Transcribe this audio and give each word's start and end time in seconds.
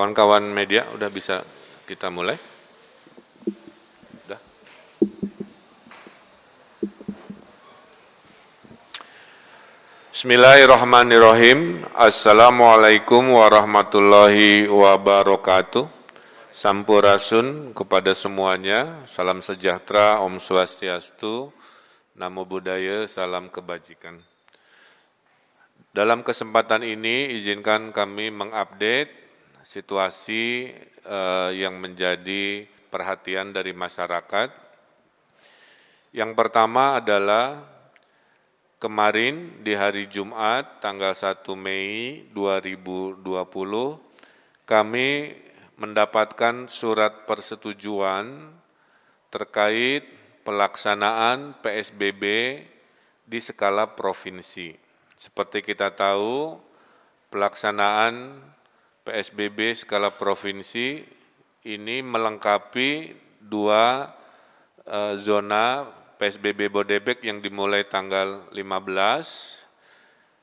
Kawan-kawan 0.00 0.48
media 0.48 0.88
udah 0.96 1.12
bisa 1.12 1.44
kita 1.84 2.08
mulai? 2.08 2.32
Udah. 4.24 4.40
Bismillahirrahmanirrahim. 10.08 11.84
Assalamualaikum 11.92 13.28
warahmatullahi 13.28 14.72
wabarakatuh. 14.72 15.84
Sampurasun 16.48 17.76
kepada 17.76 18.16
semuanya. 18.16 19.04
Salam 19.04 19.44
sejahtera, 19.44 20.16
Om 20.24 20.40
Swastiastu, 20.40 21.52
Namo 22.16 22.48
Buddhaya, 22.48 23.04
salam 23.04 23.52
kebajikan. 23.52 24.16
Dalam 25.92 26.24
kesempatan 26.24 26.88
ini 26.88 27.36
izinkan 27.36 27.92
kami 27.92 28.32
mengupdate 28.32 29.19
situasi 29.64 30.72
uh, 31.04 31.50
yang 31.52 31.76
menjadi 31.80 32.64
perhatian 32.90 33.54
dari 33.54 33.70
masyarakat. 33.70 34.50
Yang 36.10 36.32
pertama 36.34 36.98
adalah 36.98 37.62
kemarin 38.82 39.62
di 39.62 39.78
hari 39.78 40.10
Jumat 40.10 40.82
tanggal 40.82 41.14
1 41.14 41.46
Mei 41.54 42.26
2020 42.34 43.22
kami 44.66 45.10
mendapatkan 45.80 46.68
surat 46.68 47.24
persetujuan 47.24 48.54
terkait 49.30 50.04
pelaksanaan 50.42 51.54
PSBB 51.62 52.24
di 53.22 53.38
skala 53.38 53.86
provinsi. 53.86 54.74
Seperti 55.14 55.62
kita 55.62 55.94
tahu, 55.94 56.58
pelaksanaan 57.30 58.42
PSBB 59.04 59.72
skala 59.72 60.12
provinsi 60.12 61.02
ini 61.64 62.00
melengkapi 62.04 63.16
dua 63.40 64.12
uh, 64.84 65.14
zona 65.16 65.88
PSBB 66.20 66.68
Bodebek 66.68 67.24
yang 67.24 67.40
dimulai 67.40 67.88
tanggal 67.88 68.44
15 68.52 69.60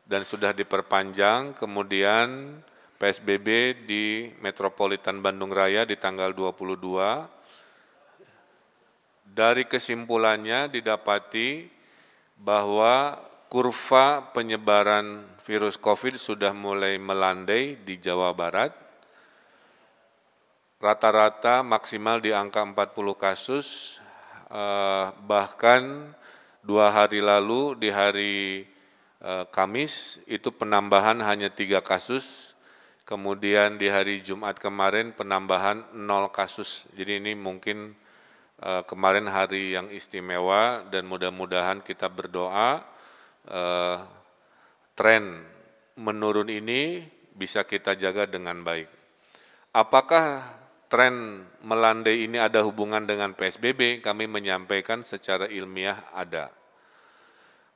dan 0.09 0.25
sudah 0.25 0.55
diperpanjang, 0.55 1.53
kemudian 1.53 2.58
PSBB 2.97 3.78
di 3.85 4.33
Metropolitan 4.41 5.22
Bandung 5.22 5.53
Raya 5.53 5.85
di 5.85 5.94
tanggal 6.00 6.33
22. 6.33 7.30
Dari 9.28 9.69
kesimpulannya 9.69 10.72
didapati 10.73 11.69
bahwa 12.41 13.22
kurva 13.48 14.36
penyebaran 14.36 15.23
virus 15.48 15.80
COVID 15.80 16.20
sudah 16.20 16.52
mulai 16.52 17.00
melandai 17.00 17.80
di 17.80 17.95
Jawa 17.95 18.36
Barat. 18.36 18.76
Rata-rata 20.78 21.66
maksimal 21.66 22.22
di 22.22 22.36
angka 22.36 22.62
40 22.62 23.18
kasus, 23.18 23.98
eh, 24.52 25.06
bahkan 25.25 26.14
dua 26.62 26.92
hari 26.94 27.23
lalu 27.23 27.73
di 27.80 27.90
hari 27.90 28.68
eh, 29.18 29.45
Kamis 29.50 30.22
itu 30.30 30.53
penambahan 30.53 31.18
hanya 31.25 31.50
tiga 31.50 31.81
kasus, 31.81 32.53
kemudian 33.08 33.81
di 33.81 33.90
hari 33.90 34.22
Jumat 34.22 34.62
kemarin 34.62 35.16
penambahan 35.16 35.81
nol 35.98 36.30
kasus. 36.30 36.86
Jadi 36.94 37.23
ini 37.23 37.34
mungkin 37.34 37.95
eh, 38.62 38.84
kemarin 38.86 39.25
hari 39.31 39.74
yang 39.74 39.90
istimewa 39.90 40.85
dan 40.91 41.09
mudah-mudahan 41.09 41.81
kita 41.81 42.06
berdoa 42.12 42.97
eh, 43.47 43.97
tren 44.94 45.24
menurun 45.97 46.52
ini 46.52 47.02
bisa 47.34 47.63
kita 47.63 47.97
jaga 47.97 48.30
dengan 48.30 48.62
baik. 48.62 48.90
Apakah 49.74 50.41
tren 50.90 51.46
melandai 51.62 52.25
ini 52.25 52.41
ada 52.41 52.66
hubungan 52.66 53.06
dengan 53.06 53.38
PSBB? 53.38 54.02
Kami 54.02 54.25
menyampaikan 54.25 55.06
secara 55.06 55.46
ilmiah 55.46 56.09
ada. 56.12 56.50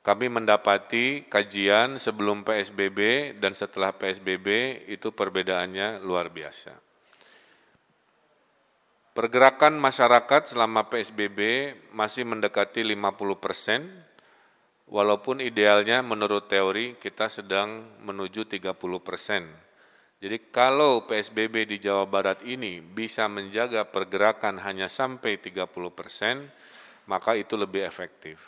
Kami 0.02 0.26
mendapati 0.26 1.30
kajian 1.30 1.94
sebelum 1.94 2.42
PSBB 2.42 3.32
dan 3.38 3.54
setelah 3.54 3.94
PSBB 3.94 4.82
itu 4.90 5.14
perbedaannya 5.14 6.02
luar 6.02 6.26
biasa. 6.26 6.74
Pergerakan 9.14 9.78
masyarakat 9.78 10.50
selama 10.50 10.90
PSBB 10.90 11.70
masih 11.94 12.26
mendekati 12.26 12.82
50 12.82 13.38
persen, 13.38 13.86
walaupun 14.92 15.40
idealnya 15.40 16.04
menurut 16.04 16.52
teori 16.52 17.00
kita 17.00 17.32
sedang 17.32 17.96
menuju 18.04 18.44
30 18.44 18.76
persen. 19.00 19.48
Jadi 20.22 20.52
kalau 20.52 21.08
PSBB 21.08 21.66
di 21.66 21.82
Jawa 21.82 22.06
Barat 22.06 22.44
ini 22.46 22.78
bisa 22.78 23.26
menjaga 23.26 23.88
pergerakan 23.88 24.60
hanya 24.62 24.86
sampai 24.86 25.40
30 25.40 25.66
persen, 25.90 26.46
maka 27.10 27.34
itu 27.34 27.58
lebih 27.58 27.82
efektif. 27.82 28.38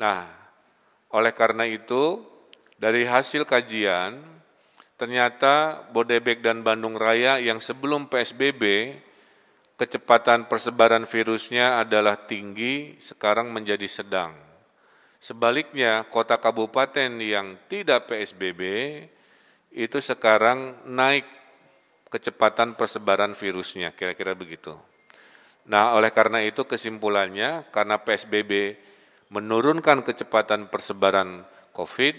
Nah, 0.00 0.24
oleh 1.12 1.36
karena 1.36 1.68
itu, 1.68 2.24
dari 2.80 3.04
hasil 3.04 3.44
kajian, 3.44 4.24
ternyata 4.96 5.84
Bodebek 5.92 6.40
dan 6.40 6.64
Bandung 6.64 6.96
Raya 6.96 7.36
yang 7.36 7.60
sebelum 7.60 8.08
PSBB, 8.08 8.96
kecepatan 9.76 10.48
persebaran 10.48 11.04
virusnya 11.04 11.84
adalah 11.84 12.16
tinggi, 12.24 12.96
sekarang 12.96 13.52
menjadi 13.52 13.84
sedang 13.84 14.49
Sebaliknya, 15.20 16.08
kota 16.08 16.40
kabupaten 16.40 17.20
yang 17.20 17.60
tidak 17.68 18.08
PSBB 18.08 18.60
itu 19.76 19.98
sekarang 20.00 20.80
naik 20.88 21.28
kecepatan 22.08 22.72
persebaran 22.72 23.36
virusnya, 23.36 23.92
kira-kira 23.92 24.32
begitu. 24.32 24.72
Nah, 25.68 25.92
oleh 25.92 26.08
karena 26.08 26.40
itu 26.40 26.64
kesimpulannya, 26.64 27.68
karena 27.68 28.00
PSBB 28.00 28.80
menurunkan 29.28 30.02
kecepatan 30.02 30.72
persebaran 30.72 31.44
COVID, 31.76 32.16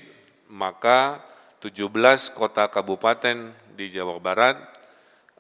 maka 0.54 1.26
17 1.60 2.38
kota 2.38 2.70
kabupaten 2.70 3.52
di 3.74 3.90
Jawa 3.90 4.22
Barat 4.22 4.62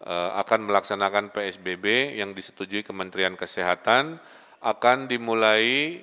eh, 0.01 0.31
akan 0.33 0.65
melaksanakan 0.65 1.29
PSBB 1.29 2.17
yang 2.17 2.33
disetujui 2.33 2.81
Kementerian 2.81 3.37
Kesehatan 3.37 4.17
akan 4.61 4.97
dimulai 5.05 6.01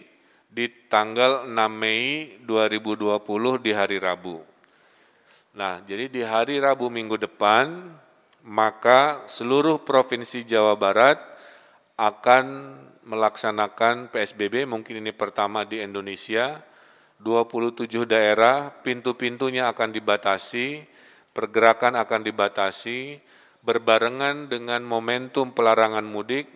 di 0.49 0.89
tanggal 0.89 1.45
6 1.45 1.53
Mei 1.69 2.41
2020 2.41 3.61
di 3.61 3.71
hari 3.77 4.01
Rabu. 4.01 4.41
Nah, 5.53 5.85
jadi 5.85 6.09
di 6.09 6.25
hari 6.25 6.57
Rabu 6.57 6.89
minggu 6.89 7.21
depan, 7.21 7.93
maka 8.49 9.29
seluruh 9.29 9.85
Provinsi 9.85 10.49
Jawa 10.49 10.73
Barat 10.73 11.21
akan 12.01 12.77
melaksanakan 13.05 14.09
PSBB, 14.09 14.65
mungkin 14.65 15.05
ini 15.05 15.13
pertama 15.13 15.69
di 15.69 15.85
Indonesia, 15.85 16.65
27 17.21 18.09
daerah, 18.09 18.71
pintu-pintunya 18.71 19.69
akan 19.69 19.91
dibatasi, 19.93 20.87
pergerakan 21.35 21.99
akan 21.99 22.21
dibatasi, 22.23 23.19
berbarengan 23.61 24.47
dengan 24.47 24.87
momentum 24.87 25.51
pelarangan 25.51 26.07
mudik, 26.07 26.47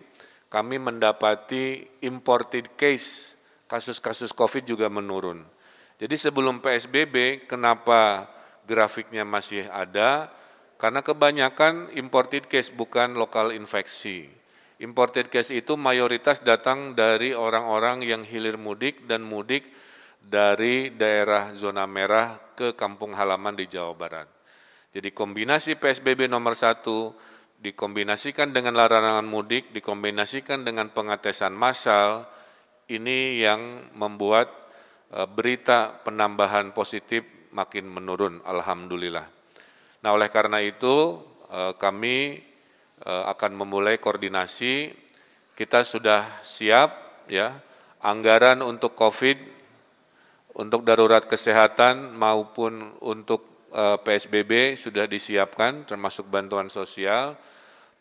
kami 0.47 0.79
mendapati 0.79 1.83
imported 2.05 2.73
case 2.79 3.33
kasus-kasus 3.73 4.29
COVID 4.37 4.69
juga 4.69 4.85
menurun. 4.85 5.41
Jadi 5.97 6.13
sebelum 6.13 6.61
PSBB, 6.61 7.49
kenapa 7.49 8.29
grafiknya 8.69 9.25
masih 9.25 9.65
ada? 9.73 10.29
Karena 10.77 11.01
kebanyakan 11.01 11.89
imported 11.97 12.45
case 12.45 12.69
bukan 12.69 13.17
lokal 13.17 13.49
infeksi. 13.49 14.29
Imported 14.77 15.33
case 15.33 15.57
itu 15.57 15.73
mayoritas 15.73 16.45
datang 16.45 16.93
dari 16.93 17.33
orang-orang 17.33 18.05
yang 18.05 18.21
hilir 18.21 18.61
mudik 18.61 19.09
dan 19.09 19.25
mudik 19.25 19.65
dari 20.21 20.93
daerah 20.93 21.57
zona 21.57 21.89
merah 21.89 22.53
ke 22.53 22.77
kampung 22.77 23.17
halaman 23.17 23.57
di 23.57 23.65
Jawa 23.65 23.97
Barat. 23.97 24.27
Jadi 24.93 25.09
kombinasi 25.09 25.81
PSBB 25.81 26.29
nomor 26.29 26.53
satu 26.53 27.15
dikombinasikan 27.63 28.51
dengan 28.51 28.75
larangan 28.75 29.23
mudik, 29.25 29.71
dikombinasikan 29.71 30.67
dengan 30.67 30.91
pengetesan 30.91 31.55
massal, 31.55 32.27
ini 32.91 33.39
yang 33.39 33.93
membuat 33.95 34.51
e, 35.11 35.23
berita 35.29 36.03
penambahan 36.03 36.75
positif 36.75 37.23
makin 37.53 37.87
menurun, 37.87 38.41
alhamdulillah. 38.43 39.27
Nah, 40.03 40.09
oleh 40.11 40.27
karena 40.27 40.59
itu 40.59 41.21
e, 41.47 41.77
kami 41.79 42.41
e, 42.99 43.11
akan 43.11 43.51
memulai 43.55 44.01
koordinasi. 44.01 44.91
Kita 45.53 45.85
sudah 45.85 46.41
siap 46.41 47.23
ya 47.29 47.53
anggaran 48.01 48.65
untuk 48.65 48.97
COVID, 48.97 49.37
untuk 50.57 50.81
darurat 50.81 51.23
kesehatan 51.29 52.17
maupun 52.17 52.97
untuk 53.05 53.53
PSBB 53.73 54.77
sudah 54.77 55.09
disiapkan, 55.09 55.85
termasuk 55.85 56.29
bantuan 56.29 56.69
sosial. 56.69 57.37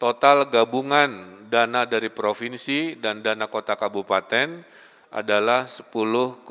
Total 0.03 0.51
gabungan 0.51 1.47
dana 1.47 1.87
dari 1.87 2.11
provinsi 2.11 2.99
dan 2.99 3.23
dana 3.23 3.47
kota 3.47 3.79
kabupaten 3.79 4.67
adalah 5.15 5.71
10,8 5.71 6.43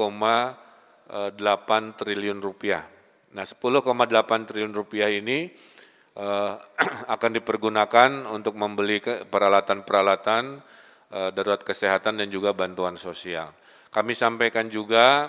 triliun 2.00 2.40
rupiah. 2.40 2.88
Nah, 3.36 3.44
10,8 3.44 4.48
triliun 4.48 4.72
rupiah 4.72 5.12
ini 5.12 5.52
uh, 6.16 6.56
akan 7.20 7.32
dipergunakan 7.44 8.32
untuk 8.32 8.56
membeli 8.56 9.04
peralatan-peralatan 9.04 10.44
uh, 11.12 11.36
darurat 11.36 11.60
kesehatan 11.60 12.24
dan 12.24 12.32
juga 12.32 12.56
bantuan 12.56 12.96
sosial. 12.96 13.52
Kami 13.92 14.16
sampaikan 14.16 14.72
juga 14.72 15.28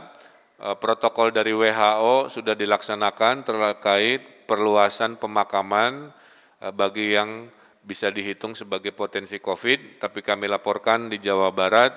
uh, 0.63 0.79
protokol 0.79 1.35
dari 1.35 1.51
WHO 1.51 2.31
sudah 2.31 2.55
dilaksanakan 2.55 3.43
terkait 3.43 4.47
perluasan 4.47 5.19
pemakaman 5.19 6.15
uh, 6.63 6.71
bagi 6.71 7.19
yang 7.19 7.51
bisa 7.83 8.09
dihitung 8.15 8.55
sebagai 8.55 8.95
potensi 8.95 9.43
COVID, 9.43 9.99
tapi 9.99 10.23
kami 10.23 10.47
laporkan 10.47 11.11
di 11.11 11.19
Jawa 11.19 11.51
Barat 11.51 11.93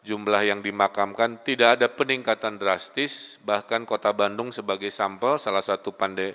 jumlah 0.00 0.42
yang 0.42 0.60
dimakamkan 0.64 1.44
tidak 1.44 1.78
ada 1.78 1.86
peningkatan 1.92 2.56
drastis, 2.56 3.36
bahkan 3.44 3.84
Kota 3.84 4.10
Bandung 4.10 4.50
sebagai 4.50 4.88
sampel 4.90 5.36
salah 5.36 5.62
satu 5.62 5.94
pande, 5.94 6.34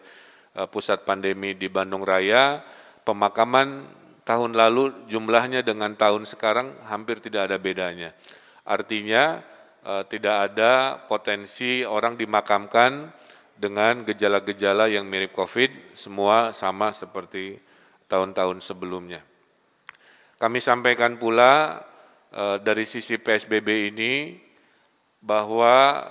eh, 0.56 0.68
pusat 0.70 1.04
pandemi 1.04 1.58
di 1.58 1.68
Bandung 1.68 2.06
Raya, 2.06 2.62
pemakaman 3.04 3.84
tahun 4.26 4.58
lalu 4.58 5.06
jumlahnya 5.12 5.62
dengan 5.62 5.94
tahun 5.94 6.26
sekarang 6.26 6.74
hampir 6.88 7.20
tidak 7.20 7.52
ada 7.52 7.58
bedanya. 7.60 8.10
Artinya 8.66 9.42
eh, 9.86 10.04
tidak 10.08 10.36
ada 10.54 11.02
potensi 11.10 11.84
orang 11.84 12.16
dimakamkan 12.16 13.12
dengan 13.56 14.04
gejala-gejala 14.04 14.92
yang 14.92 15.08
mirip 15.08 15.32
COVID, 15.32 15.96
semua 15.96 16.52
sama 16.52 16.92
seperti 16.92 17.58
tahun-tahun 18.06 18.62
sebelumnya. 18.62 19.22
Kami 20.36 20.60
sampaikan 20.60 21.16
pula 21.16 21.80
eh, 22.30 22.58
dari 22.60 22.84
sisi 22.84 23.16
PSBB 23.16 23.96
ini 23.96 24.36
bahwa 25.24 26.06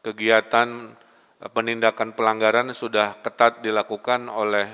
kegiatan 0.00 0.94
eh, 1.42 1.50
penindakan 1.50 2.14
pelanggaran 2.14 2.70
sudah 2.70 3.20
ketat 3.20 3.60
dilakukan 3.60 4.30
oleh 4.30 4.68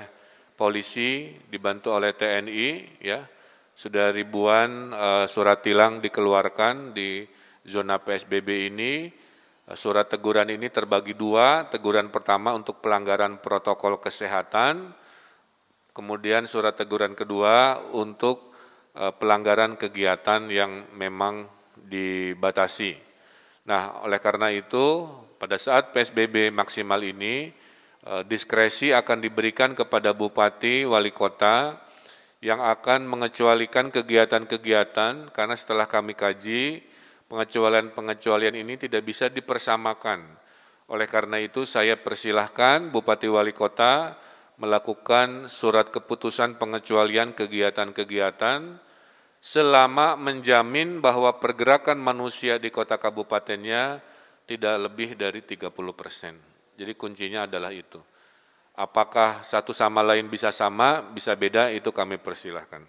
polisi 0.53 1.33
dibantu 1.49 1.97
oleh 1.97 2.13
TNI 2.13 3.01
ya. 3.01 3.25
Sudah 3.73 4.13
ribuan 4.13 4.93
uh, 4.93 5.25
surat 5.25 5.65
tilang 5.65 5.97
dikeluarkan 5.97 6.93
di 6.93 7.25
zona 7.65 7.97
PSBB 7.97 8.69
ini. 8.69 9.09
Surat 9.73 10.13
teguran 10.13 10.53
ini 10.53 10.69
terbagi 10.69 11.17
dua. 11.17 11.65
Teguran 11.65 12.13
pertama 12.13 12.53
untuk 12.53 12.85
pelanggaran 12.85 13.41
protokol 13.41 13.97
kesehatan 13.97 14.93
kemudian 15.93 16.49
surat 16.49 16.73
teguran 16.75 17.13
kedua 17.13 17.79
untuk 17.93 18.51
eh, 18.97 19.13
pelanggaran 19.13 19.77
kegiatan 19.77 20.49
yang 20.49 20.89
memang 20.97 21.47
dibatasi. 21.77 22.97
Nah, 23.69 24.03
oleh 24.03 24.19
karena 24.19 24.51
itu, 24.51 25.07
pada 25.39 25.55
saat 25.55 25.95
PSBB 25.95 26.51
maksimal 26.51 26.99
ini, 26.99 27.53
eh, 28.03 28.23
diskresi 28.27 28.91
akan 28.91 29.23
diberikan 29.23 29.71
kepada 29.77 30.11
bupati, 30.11 30.83
wali 30.83 31.13
kota, 31.13 31.79
yang 32.43 32.59
akan 32.59 33.07
mengecualikan 33.07 33.87
kegiatan-kegiatan, 33.87 35.31
karena 35.31 35.55
setelah 35.55 35.87
kami 35.87 36.11
kaji, 36.11 36.83
pengecualian-pengecualian 37.31 38.59
ini 38.59 38.75
tidak 38.75 39.07
bisa 39.07 39.31
dipersamakan. 39.31 40.27
Oleh 40.91 41.07
karena 41.07 41.39
itu, 41.39 41.63
saya 41.63 41.95
persilahkan 41.95 42.91
Bupati 42.91 43.31
Wali 43.31 43.55
Kota 43.55 44.19
melakukan 44.63 45.51
surat 45.51 45.91
keputusan 45.91 46.55
pengecualian 46.55 47.35
kegiatan-kegiatan 47.35 48.79
selama 49.43 50.15
menjamin 50.15 51.03
bahwa 51.03 51.35
pergerakan 51.35 51.99
manusia 51.99 52.55
di 52.55 52.71
kota 52.71 52.95
kabupatennya 52.95 53.99
tidak 54.47 54.75
lebih 54.87 55.19
dari 55.19 55.43
30 55.43 55.67
persen. 55.91 56.39
Jadi 56.79 56.95
kuncinya 56.95 57.43
adalah 57.43 57.75
itu. 57.75 57.99
Apakah 58.79 59.43
satu 59.43 59.75
sama 59.75 59.99
lain 59.99 60.31
bisa 60.31 60.47
sama, 60.55 61.03
bisa 61.11 61.35
beda, 61.35 61.67
itu 61.75 61.91
kami 61.91 62.15
persilahkan. 62.23 62.87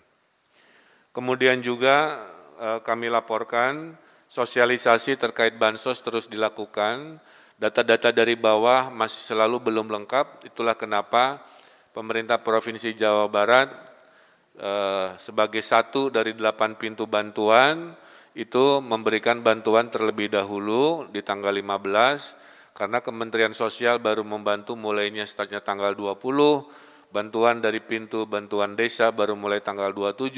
Kemudian 1.10 1.58
juga 1.58 2.22
eh, 2.54 2.80
kami 2.86 3.10
laporkan 3.10 3.98
sosialisasi 4.30 5.18
terkait 5.18 5.58
bansos 5.58 5.98
terus 6.06 6.30
dilakukan, 6.30 7.18
data-data 7.58 8.14
dari 8.14 8.38
bawah 8.38 8.94
masih 8.94 9.34
selalu 9.34 9.58
belum 9.58 9.90
lengkap, 9.90 10.46
itulah 10.46 10.78
kenapa 10.78 11.42
pemerintah 11.94 12.42
Provinsi 12.42 12.92
Jawa 12.92 13.30
Barat 13.30 13.70
eh, 14.58 15.14
sebagai 15.22 15.62
satu 15.62 16.10
dari 16.10 16.34
delapan 16.34 16.74
pintu 16.74 17.06
bantuan 17.06 17.94
itu 18.34 18.82
memberikan 18.82 19.40
bantuan 19.46 19.88
terlebih 19.88 20.26
dahulu 20.26 21.06
di 21.14 21.22
tanggal 21.22 21.54
15 21.54 22.74
karena 22.74 22.98
Kementerian 22.98 23.54
Sosial 23.54 24.02
baru 24.02 24.26
membantu 24.26 24.74
mulainya 24.74 25.22
startnya 25.22 25.62
tanggal 25.62 25.94
20, 25.94 26.18
bantuan 27.14 27.62
dari 27.62 27.78
pintu 27.78 28.26
bantuan 28.26 28.74
desa 28.74 29.14
baru 29.14 29.38
mulai 29.38 29.62
tanggal 29.62 29.94
27, 29.94 30.34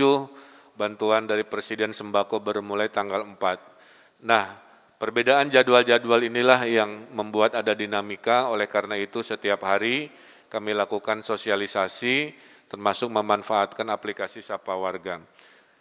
bantuan 0.77 1.25
dari 1.25 1.49
Presiden 1.49 1.97
Sembako 1.97 2.45
baru 2.45 2.61
mulai 2.61 2.93
tanggal 2.93 3.25
4. 3.25 4.29
Nah, 4.29 4.53
perbedaan 5.01 5.49
jadwal-jadwal 5.49 6.29
inilah 6.29 6.61
yang 6.69 7.09
membuat 7.17 7.57
ada 7.57 7.73
dinamika, 7.73 8.53
oleh 8.53 8.69
karena 8.69 9.01
itu 9.01 9.25
setiap 9.25 9.65
hari 9.65 10.13
kami 10.47 10.73
lakukan 10.75 11.23
sosialisasi 11.23 12.35
termasuk 12.67 13.11
memanfaatkan 13.11 13.87
aplikasi 13.91 14.43
Sapa 14.43 14.75
Warga. 14.75 15.23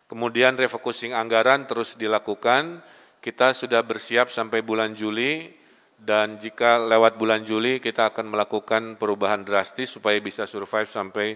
Kemudian 0.06 0.54
refocusing 0.54 1.18
anggaran 1.18 1.66
terus 1.66 1.98
dilakukan, 1.98 2.86
kita 3.26 3.58
sudah 3.58 3.82
bersiap 3.82 4.30
sampai 4.30 4.62
bulan 4.62 4.94
Juli 4.94 5.50
dan 5.98 6.38
jika 6.38 6.78
lewat 6.78 7.18
bulan 7.18 7.42
Juli 7.42 7.82
kita 7.82 8.14
akan 8.14 8.30
melakukan 8.30 9.02
perubahan 9.02 9.42
drastis 9.42 9.90
supaya 9.90 10.22
bisa 10.22 10.46
survive 10.46 10.86
sampai 10.86 11.34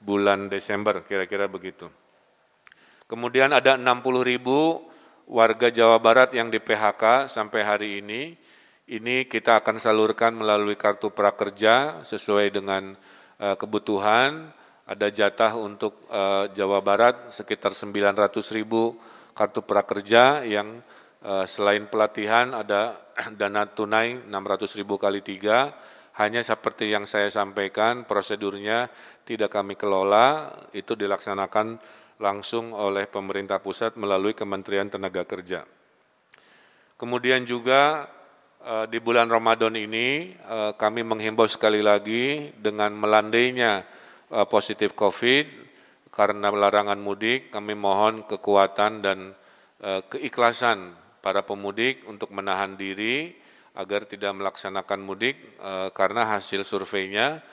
bulan 0.00 0.48
Desember, 0.48 1.04
kira-kira 1.04 1.44
begitu. 1.44 1.92
Kemudian 3.04 3.52
ada 3.52 3.76
60 3.76 4.24
ribu 4.24 4.88
warga 5.28 5.68
Jawa 5.68 6.00
Barat 6.00 6.32
yang 6.32 6.48
di 6.48 6.56
PHK 6.56 7.28
sampai 7.28 7.60
hari 7.62 7.88
ini, 8.00 8.32
ini 8.86 9.26
kita 9.26 9.58
akan 9.62 9.82
salurkan 9.82 10.30
melalui 10.38 10.78
kartu 10.78 11.10
prakerja 11.10 12.06
sesuai 12.06 12.54
dengan 12.54 12.94
uh, 13.42 13.58
kebutuhan. 13.58 14.54
Ada 14.86 15.10
jatah 15.10 15.58
untuk 15.58 16.06
uh, 16.06 16.46
Jawa 16.54 16.78
Barat 16.78 17.34
sekitar 17.34 17.74
900 17.74 18.30
ribu 18.54 18.94
kartu 19.34 19.58
prakerja 19.66 20.46
yang 20.46 20.78
uh, 21.26 21.42
selain 21.42 21.90
pelatihan 21.90 22.54
ada 22.54 23.02
dana 23.40 23.66
tunai 23.66 24.22
600 24.30 24.78
ribu 24.78 24.94
kali 24.94 25.18
tiga. 25.18 25.74
Hanya 26.16 26.40
seperti 26.40 26.88
yang 26.88 27.04
saya 27.04 27.28
sampaikan 27.28 28.08
prosedurnya 28.08 28.88
tidak 29.28 29.52
kami 29.52 29.76
kelola, 29.76 30.48
itu 30.72 30.96
dilaksanakan 30.96 31.76
langsung 32.22 32.72
oleh 32.72 33.04
pemerintah 33.04 33.60
pusat 33.60 34.00
melalui 34.00 34.32
Kementerian 34.32 34.88
Tenaga 34.88 35.28
Kerja. 35.28 35.68
Kemudian 36.96 37.44
juga 37.44 38.08
Eh, 38.08 38.15
di 38.90 38.98
bulan 38.98 39.30
Ramadan 39.30 39.78
ini 39.78 40.34
eh, 40.34 40.72
kami 40.74 41.06
menghimbau 41.06 41.46
sekali 41.46 41.78
lagi 41.78 42.50
dengan 42.58 42.90
melandainya 42.98 43.86
eh, 44.34 44.46
positif 44.50 44.90
COVID 44.98 45.66
karena 46.10 46.50
larangan 46.50 46.98
mudik, 46.98 47.52
kami 47.52 47.76
mohon 47.76 48.24
kekuatan 48.24 49.04
dan 49.04 49.36
keikhlasan 50.08 50.96
para 51.20 51.44
pemudik 51.44 52.08
untuk 52.08 52.32
menahan 52.32 52.72
diri 52.72 53.36
agar 53.76 54.08
tidak 54.08 54.32
melaksanakan 54.32 55.04
mudik 55.04 55.36
karena 55.92 56.24
hasil 56.32 56.64
surveinya 56.64 57.44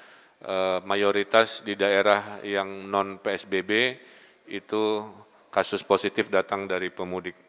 mayoritas 0.88 1.60
di 1.68 1.76
daerah 1.76 2.40
yang 2.48 2.88
non 2.88 3.20
PSBB 3.20 4.00
itu 4.48 5.04
kasus 5.52 5.84
positif 5.84 6.32
datang 6.32 6.64
dari 6.64 6.88
pemudik. 6.88 7.43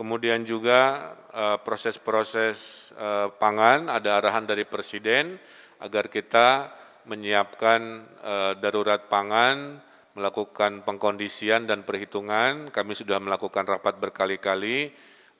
Kemudian 0.00 0.48
juga 0.48 1.12
eh, 1.28 1.60
proses-proses 1.60 2.88
uh, 2.96 3.28
pangan 3.36 3.92
ada 3.92 4.16
arahan 4.16 4.48
dari 4.48 4.64
Presiden 4.64 5.36
agar 5.76 6.08
kita 6.08 6.72
menyiapkan 7.04 8.08
uh, 8.24 8.52
darurat 8.56 9.12
pangan, 9.12 9.76
melakukan 10.16 10.80
pengkondisian 10.88 11.68
dan 11.68 11.84
perhitungan. 11.84 12.72
Kami 12.72 12.96
sudah 12.96 13.20
melakukan 13.20 13.68
rapat 13.68 14.00
berkali-kali 14.00 14.88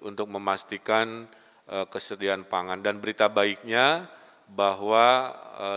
untuk 0.04 0.28
memastikan 0.28 1.24
kesediaan 1.88 2.44
pangan. 2.44 2.84
Dan 2.84 3.00
berita 3.00 3.30
baiknya 3.32 4.10
bahwa 4.44 5.30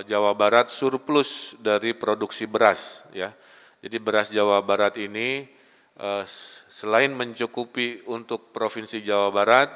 Jawa 0.09 0.33
Barat 0.33 0.73
surplus 0.73 1.53
dari 1.61 1.93
produksi 1.93 2.49
beras. 2.49 3.05
Ya, 3.13 3.35
jadi 3.83 4.01
beras 4.01 4.33
Jawa 4.33 4.57
Barat 4.63 4.97
ini 4.97 5.45
selain 6.65 7.13
mencukupi 7.13 8.01
untuk 8.09 8.50
Provinsi 8.50 9.05
Jawa 9.05 9.29
Barat, 9.29 9.69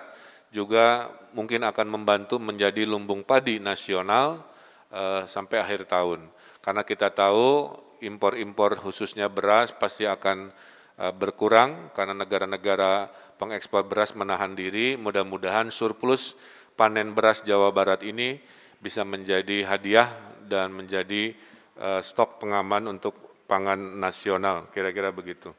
juga 0.49 1.11
mungkin 1.35 1.61
akan 1.67 1.87
membantu 1.99 2.39
menjadi 2.39 2.87
lumbung 2.87 3.21
padi 3.21 3.59
nasional 3.59 4.41
uh, 4.89 5.27
sampai 5.27 5.59
akhir 5.59 5.85
tahun. 5.85 6.23
Karena 6.63 6.81
kita 6.87 7.11
tahu 7.11 7.69
impor-impor 8.01 8.79
khususnya 8.79 9.27
beras 9.27 9.75
pasti 9.75 10.07
akan 10.07 10.49
uh, 10.97 11.13
berkurang 11.13 11.91
karena 11.93 12.15
negara-negara 12.17 13.11
pengekspor 13.37 13.85
beras 13.85 14.15
menahan 14.17 14.55
diri. 14.57 14.95
Mudah-mudahan 14.97 15.69
surplus 15.69 16.33
panen 16.73 17.13
beras 17.13 17.43
Jawa 17.43 17.69
Barat 17.69 18.01
ini 18.01 18.39
bisa 18.81 19.05
menjadi 19.05 19.65
hadiah 19.65 20.09
dan 20.45 20.69
menjadi 20.73 21.33
stok 21.77 22.41
pengaman 22.41 22.89
untuk 22.89 23.13
pangan 23.45 23.77
nasional, 23.77 24.65
kira-kira 24.73 25.13
begitu. 25.13 25.53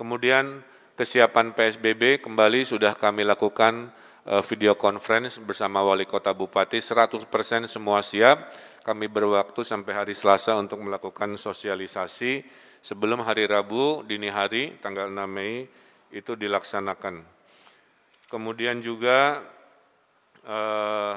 Kemudian 0.00 0.64
kesiapan 0.96 1.52
PSBB 1.52 2.24
kembali 2.24 2.64
sudah 2.64 2.96
kami 2.96 3.20
lakukan 3.20 3.92
uh, 4.24 4.40
video 4.40 4.72
conference 4.72 5.36
bersama 5.36 5.84
Wali 5.84 6.08
Kota 6.08 6.32
Bupati, 6.32 6.80
100% 6.80 7.20
semua 7.68 8.00
siap, 8.00 8.48
kami 8.80 9.12
berwaktu 9.12 9.60
sampai 9.60 9.92
hari 9.92 10.16
Selasa 10.16 10.56
untuk 10.56 10.80
melakukan 10.80 11.36
sosialisasi. 11.36 12.40
Sebelum 12.80 13.20
hari 13.20 13.44
Rabu 13.44 14.00
dini 14.08 14.32
hari 14.32 14.80
tanggal 14.80 15.12
6 15.12 15.20
Mei 15.28 15.68
itu 16.16 16.32
dilaksanakan. 16.32 17.20
Kemudian 18.32 18.80
juga 18.80 19.44
eh, 20.48 21.14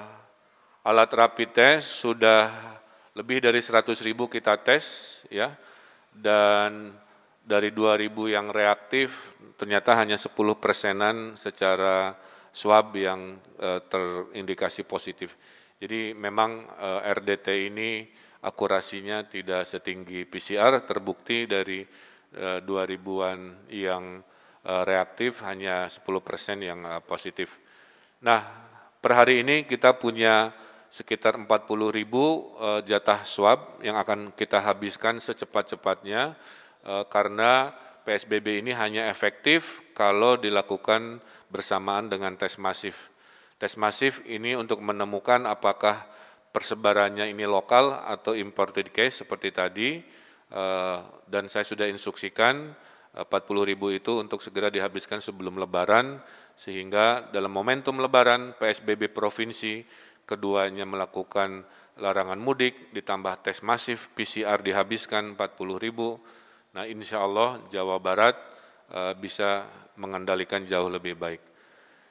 alat 0.84 1.08
rapid 1.08 1.50
test 1.56 2.04
sudah 2.04 2.52
lebih 3.16 3.40
dari 3.40 3.64
100 3.64 3.96
ribu 4.04 4.28
kita 4.28 4.60
tes 4.60 5.24
ya. 5.32 5.56
Dan 6.12 7.00
dari 7.44 7.76
2 7.76 8.00
ribu 8.00 8.32
yang 8.32 8.50
reaktif 8.50 9.36
ternyata 9.60 10.00
hanya 10.00 10.16
10 10.16 10.32
persenan 10.58 11.36
secara 11.36 12.16
swab 12.56 12.96
yang 12.96 13.36
eh, 13.60 13.84
terindikasi 13.84 14.88
positif. 14.88 15.36
Jadi 15.84 16.16
memang 16.16 16.64
uh, 16.80 17.04
eh, 17.04 17.12
RDT 17.12 17.48
ini 17.68 18.08
akurasinya 18.48 19.28
tidak 19.28 19.68
setinggi 19.68 20.24
PCR, 20.24 20.80
terbukti 20.88 21.44
dari 21.44 21.84
uh, 22.40 22.64
2000-an 22.64 23.68
yang 23.68 24.24
uh, 24.64 24.84
reaktif 24.88 25.44
hanya 25.44 25.92
10 25.92 26.08
persen 26.24 26.64
yang 26.64 26.88
uh, 26.88 27.04
positif. 27.04 27.60
Nah, 28.24 28.48
per 29.04 29.12
hari 29.12 29.44
ini 29.44 29.68
kita 29.68 30.00
punya 30.00 30.56
sekitar 30.88 31.36
40 31.36 31.52
ribu 31.92 32.56
uh, 32.56 32.80
jatah 32.80 33.28
swab 33.28 33.84
yang 33.84 34.00
akan 34.00 34.32
kita 34.40 34.64
habiskan 34.64 35.20
secepat-cepatnya 35.20 36.32
uh, 36.32 36.63
karena 36.84 37.72
PSBB 38.04 38.60
ini 38.60 38.76
hanya 38.76 39.08
efektif 39.08 39.80
kalau 39.96 40.36
dilakukan 40.36 41.24
bersamaan 41.48 42.12
dengan 42.12 42.36
tes 42.36 42.60
masif. 42.60 43.14
Tes 43.56 43.80
masif 43.80 44.20
ini 44.28 44.60
untuk 44.60 44.84
menemukan 44.84 45.48
apakah 45.48 46.04
persebarannya 46.54 47.32
ini 47.32 47.48
lokal 47.48 47.96
atau 48.06 48.36
imported 48.36 48.92
case 48.92 49.26
seperti 49.26 49.50
tadi, 49.56 49.90
eh, 50.52 50.98
dan 51.26 51.48
saya 51.48 51.64
sudah 51.64 51.88
instruksikan 51.90 52.76
40 53.14 53.64
ribu 53.64 53.94
itu 53.94 54.20
untuk 54.20 54.42
segera 54.42 54.74
dihabiskan 54.74 55.22
sebelum 55.22 55.62
lebaran, 55.62 56.18
sehingga 56.58 57.30
dalam 57.30 57.54
momentum 57.54 58.02
lebaran 58.02 58.58
PSBB 58.58 59.14
Provinsi 59.14 59.86
keduanya 60.26 60.86
melakukan 60.86 61.66
larangan 62.02 62.42
mudik, 62.42 62.90
ditambah 62.90 63.46
tes 63.46 63.62
masif 63.62 64.10
PCR 64.18 64.62
dihabiskan 64.66 65.38
40 65.38 65.78
ribu, 65.78 66.18
nah 66.74 66.90
insya 66.90 67.22
Allah 67.22 67.62
Jawa 67.70 68.02
Barat 68.02 68.36
eh, 68.90 69.14
bisa 69.16 69.70
mengendalikan 69.98 70.66
jauh 70.66 70.90
lebih 70.90 71.14
baik. 71.14 71.42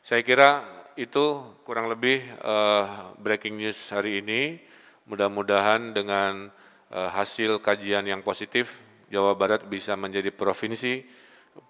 Saya 0.02 0.22
kira 0.26 0.62
itu 0.98 1.40
kurang 1.62 1.86
lebih 1.86 2.26
uh, 2.42 3.14
breaking 3.22 3.54
news 3.54 3.78
hari 3.94 4.18
ini. 4.18 4.58
Mudah-mudahan 5.06 5.94
dengan 5.94 6.50
uh, 6.90 7.10
hasil 7.10 7.58
kajian 7.62 8.06
yang 8.06 8.22
positif, 8.22 8.78
Jawa 9.10 9.34
Barat 9.34 9.66
bisa 9.66 9.94
menjadi 9.94 10.30
provinsi 10.34 11.02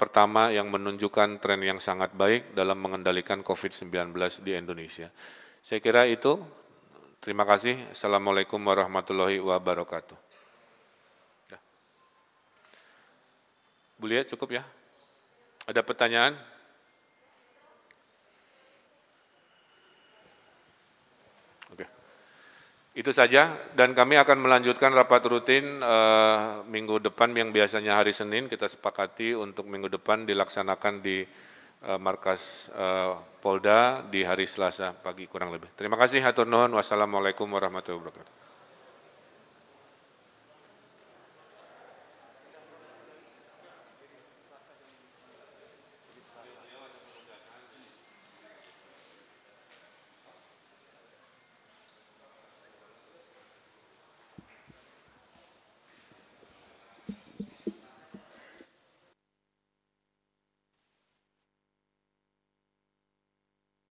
pertama 0.01 0.49
yang 0.49 0.71
menunjukkan 0.71 1.43
tren 1.43 1.61
yang 1.61 1.77
sangat 1.83 2.15
baik 2.15 2.55
dalam 2.55 2.79
mengendalikan 2.79 3.43
COVID-19 3.43 4.15
di 4.41 4.53
Indonesia. 4.57 5.09
Saya 5.61 5.83
kira 5.83 6.07
itu. 6.07 6.39
Terima 7.23 7.47
kasih. 7.47 7.95
Assalamualaikum 7.95 8.59
warahmatullahi 8.59 9.39
wabarakatuh. 9.39 10.32
Bu 14.03 14.11
Lia, 14.11 14.27
cukup 14.27 14.59
ya? 14.59 14.67
Ada 15.71 15.87
pertanyaan? 15.87 16.35
Itu 22.93 23.09
saja, 23.09 23.57
dan 23.73 23.97
kami 23.97 24.21
akan 24.21 24.37
melanjutkan 24.37 24.93
rapat 24.93 25.25
rutin 25.25 25.81
uh, 25.81 26.61
minggu 26.69 27.01
depan 27.01 27.33
yang 27.33 27.49
biasanya 27.49 27.97
hari 27.97 28.13
Senin 28.13 28.53
kita 28.53 28.69
sepakati 28.69 29.33
untuk 29.33 29.65
minggu 29.65 29.89
depan 29.89 30.29
dilaksanakan 30.29 31.01
di 31.01 31.25
uh, 31.89 31.97
markas 31.97 32.69
uh, 32.77 33.17
Polda 33.41 34.05
di 34.05 34.21
hari 34.21 34.45
Selasa 34.45 34.93
pagi 34.93 35.25
kurang 35.25 35.57
lebih. 35.57 35.73
Terima 35.73 35.97
kasih, 35.97 36.21
hatur 36.21 36.45
nuhun, 36.45 36.77
wassalamualaikum 36.77 37.49
warahmatullahi 37.49 38.13
wabarakatuh. 38.13 38.42